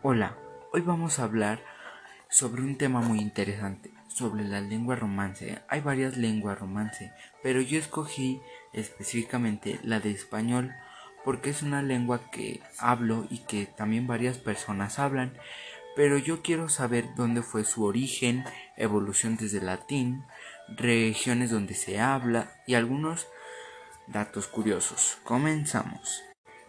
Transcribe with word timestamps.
Hola, 0.00 0.38
hoy 0.72 0.82
vamos 0.82 1.18
a 1.18 1.24
hablar 1.24 1.60
sobre 2.30 2.62
un 2.62 2.78
tema 2.78 3.00
muy 3.00 3.18
interesante, 3.18 3.92
sobre 4.06 4.44
la 4.44 4.60
lengua 4.60 4.94
romance. 4.94 5.58
Hay 5.68 5.80
varias 5.80 6.16
lenguas 6.16 6.60
romance, 6.60 7.10
pero 7.42 7.60
yo 7.60 7.80
escogí 7.80 8.40
específicamente 8.72 9.80
la 9.82 9.98
de 9.98 10.12
español 10.12 10.72
porque 11.24 11.50
es 11.50 11.62
una 11.62 11.82
lengua 11.82 12.30
que 12.30 12.60
hablo 12.78 13.26
y 13.28 13.38
que 13.38 13.66
también 13.66 14.06
varias 14.06 14.38
personas 14.38 15.00
hablan, 15.00 15.36
pero 15.96 16.16
yo 16.16 16.42
quiero 16.42 16.68
saber 16.68 17.06
dónde 17.16 17.42
fue 17.42 17.64
su 17.64 17.82
origen, 17.82 18.44
evolución 18.76 19.36
desde 19.36 19.60
latín, 19.60 20.24
regiones 20.68 21.50
donde 21.50 21.74
se 21.74 21.98
habla 21.98 22.52
y 22.68 22.74
algunos 22.74 23.26
datos 24.06 24.46
curiosos. 24.46 25.18
Comenzamos. 25.24 26.22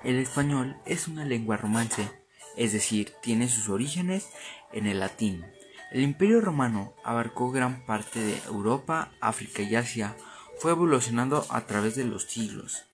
El 0.03 0.17
español 0.17 0.77
es 0.87 1.07
una 1.07 1.25
lengua 1.25 1.57
romance 1.57 2.18
es 2.59 2.73
decir, 2.73 3.13
tiene 3.21 3.47
sus 3.47 3.69
orígenes 3.69 4.27
en 4.73 4.85
el 4.85 4.99
latín. 4.99 5.45
El 5.91 6.01
imperio 6.01 6.41
romano 6.41 6.93
abarcó 7.05 7.51
gran 7.51 7.85
parte 7.85 8.19
de 8.19 8.37
Europa, 8.47 9.13
África 9.21 9.61
y 9.61 9.77
Asia, 9.77 10.15
fue 10.59 10.71
evolucionando 10.71 11.45
a 11.49 11.61
través 11.61 11.95
de 11.95 12.03
los 12.03 12.25
siglos. 12.25 12.85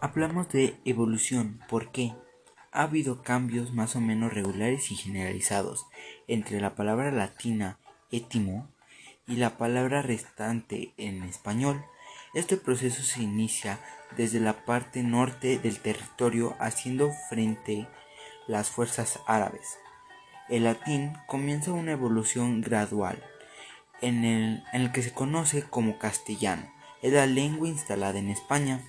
Hablamos 0.00 0.48
de 0.48 0.76
evolución, 0.84 1.60
¿por 1.68 1.92
qué? 1.92 2.12
Ha 2.72 2.82
habido 2.82 3.22
cambios 3.22 3.72
más 3.72 3.94
o 3.94 4.00
menos 4.00 4.34
regulares 4.34 4.90
y 4.90 4.96
generalizados 4.96 5.86
entre 6.26 6.60
la 6.60 6.74
palabra 6.74 7.12
latina 7.12 7.78
etimo 8.10 8.68
y 9.28 9.36
la 9.36 9.56
palabra 9.56 10.02
restante 10.02 10.94
en 10.96 11.22
español. 11.22 11.84
Este 12.34 12.56
proceso 12.56 13.04
se 13.04 13.22
inicia 13.22 13.78
desde 14.16 14.40
la 14.40 14.64
parte 14.64 15.04
norte 15.04 15.60
del 15.60 15.78
territorio 15.78 16.56
haciendo 16.58 17.12
frente 17.30 17.86
las 18.46 18.70
fuerzas 18.70 19.20
árabes. 19.26 19.78
El 20.48 20.64
latín 20.64 21.14
comienza 21.26 21.72
una 21.72 21.92
evolución 21.92 22.60
gradual 22.60 23.22
en 24.00 24.24
el, 24.24 24.64
el 24.72 24.92
que 24.92 25.02
se 25.02 25.12
conoce 25.12 25.62
como 25.62 25.98
castellano. 25.98 26.70
Es 27.00 27.12
la 27.12 27.26
lengua 27.26 27.68
instalada 27.68 28.18
en 28.18 28.28
España. 28.28 28.80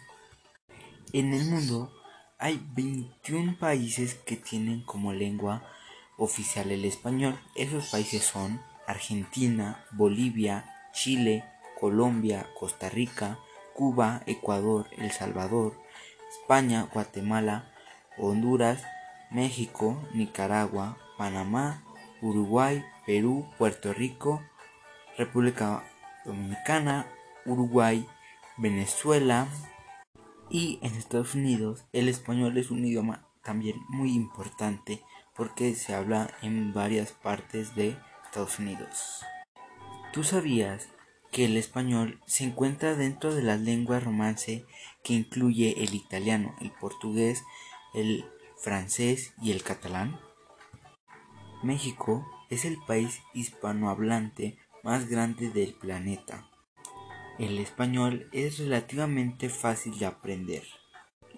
En 1.13 1.33
el 1.33 1.45
mundo 1.45 1.93
hay 2.39 2.61
21 2.73 3.57
países 3.57 4.15
que 4.15 4.35
tienen 4.35 4.83
como 4.83 5.13
lengua 5.13 5.63
oficial 6.17 6.71
el 6.71 6.85
español. 6.85 7.39
Esos 7.55 7.89
países 7.89 8.23
son 8.23 8.61
Argentina, 8.87 9.85
Bolivia, 9.91 10.65
Chile, 10.91 11.43
Colombia, 11.79 12.47
Costa 12.59 12.89
Rica, 12.89 13.39
Cuba, 13.73 14.23
Ecuador, 14.25 14.87
El 14.97 15.11
Salvador, 15.11 15.79
España, 16.29 16.87
Guatemala, 16.93 17.71
Honduras, 18.17 18.83
México, 19.33 20.01
Nicaragua, 20.13 20.97
Panamá, 21.17 21.83
Uruguay, 22.21 22.83
Perú, 23.05 23.47
Puerto 23.57 23.93
Rico, 23.93 24.41
República 25.17 25.83
Dominicana, 26.25 27.07
Uruguay, 27.45 28.07
Venezuela 28.57 29.47
y 30.49 30.79
en 30.81 30.93
Estados 30.93 31.35
Unidos 31.35 31.85
el 31.91 32.07
español 32.07 32.57
es 32.57 32.71
un 32.71 32.85
idioma 32.85 33.27
también 33.43 33.81
muy 33.89 34.13
importante 34.13 35.01
porque 35.35 35.75
se 35.75 35.93
habla 35.93 36.29
en 36.41 36.73
varias 36.73 37.11
partes 37.11 37.75
de 37.75 37.97
Estados 38.25 38.59
Unidos. 38.59 39.23
¿Tú 40.13 40.23
sabías 40.23 40.89
que 41.31 41.45
el 41.45 41.57
español 41.57 42.21
se 42.27 42.43
encuentra 42.43 42.95
dentro 42.95 43.33
de 43.33 43.41
las 43.41 43.59
lenguas 43.59 44.03
romance 44.03 44.65
que 45.03 45.13
incluye 45.13 45.83
el 45.83 45.95
italiano, 45.95 46.55
el 46.61 46.71
portugués, 46.71 47.43
el 47.95 48.23
francés 48.57 49.33
y 49.41 49.51
el 49.51 49.63
catalán? 49.63 50.19
México 51.63 52.25
es 52.49 52.65
el 52.65 52.77
país 52.85 53.21
hispanohablante 53.33 54.57
más 54.83 55.07
grande 55.07 55.49
del 55.49 55.73
planeta. 55.73 56.49
El 57.39 57.57
español 57.57 58.29
es 58.31 58.59
relativamente 58.59 59.49
fácil 59.49 59.97
de 59.97 60.05
aprender. 60.05 60.63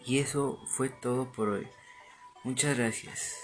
Y 0.06 0.20
eso 0.20 0.59
fue 0.68 0.90
todo 0.90 1.31
por 1.31 1.50
hoy. 1.50 1.68
Muchas 2.44 2.78
gracias. 2.78 3.36